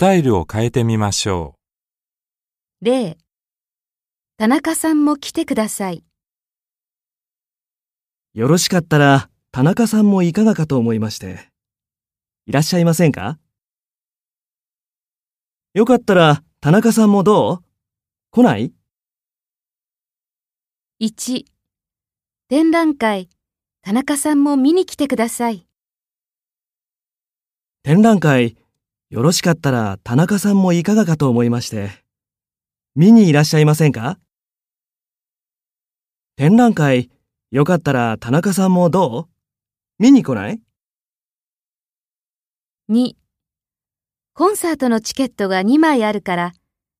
[0.00, 1.56] タイルを変えてみましょ
[2.80, 3.18] 例。
[4.38, 6.06] 田中さんも来てください。
[8.32, 11.50] よろしかったら、田中さんもいかがかと思いまして。
[12.46, 13.38] いらっしゃいませんか？
[15.74, 17.64] よかったら、田中さんもどう？
[18.30, 18.72] 来ない
[21.02, 21.44] ？1
[22.48, 23.28] 展覧会、
[23.82, 25.66] 田中さんも見に来てください。
[27.82, 28.56] 展覧会、
[29.10, 31.90] よろしかったら田中さんもいかがかと思いまして。
[32.94, 34.20] 見にいらっしゃいませんか？
[36.36, 37.10] 展覧会、
[37.50, 39.28] よかったら田中さんもどう？
[39.98, 40.60] 見に来ない
[42.88, 43.14] ？2
[44.32, 46.52] コンサートのチケットが2枚あるから、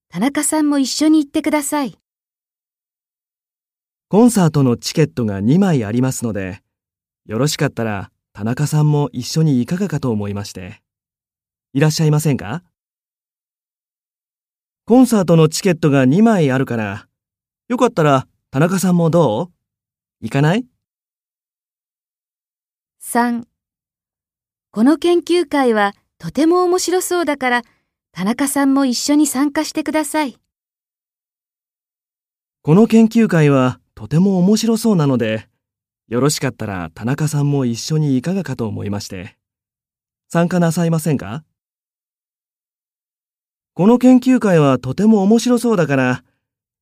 [0.08, 1.96] 田中さんも一緒に行ってください。
[4.08, 6.60] コンサートのチケットが2枚ありますので、
[7.26, 10.82] よろしかったら田中さんも一緒にいかがかと思いまして。
[11.72, 12.64] いらっしゃいませんか？
[14.86, 17.06] コンサートのチケットが2枚あるから、
[17.68, 19.52] よかったら田中さんもどう？
[20.20, 20.66] 行かない
[23.04, 23.44] ？3
[24.72, 27.62] この研究会はとても面白そうだから、
[28.10, 30.36] 田中さんも一緒に参加してください。
[32.62, 35.46] この研究会はとても面白そうなので、
[36.08, 39.36] よろしかったら田中さんも一緒にいかがかと思いまして。
[40.28, 41.44] 参加なさいませんか？
[43.80, 46.22] この研究会はとても面白そうだから、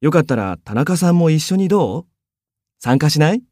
[0.00, 2.06] よかったら田中さんも一緒にどう？
[2.80, 3.42] 参加しない？